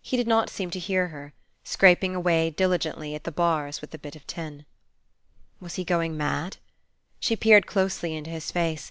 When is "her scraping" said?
1.08-2.14